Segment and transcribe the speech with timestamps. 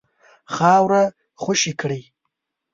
[0.55, 1.03] خاوره
[1.41, 2.01] خوشي کړي.